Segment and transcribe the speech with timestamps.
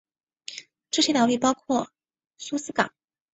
[0.89, 1.91] 这些岛屿包括
[2.39, 2.91] 苏斯港。